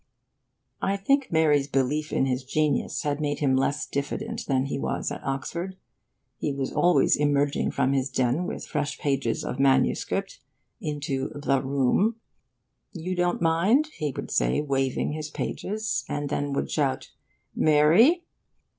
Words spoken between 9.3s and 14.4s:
of MS., into the Room. 'You don't mind?' he would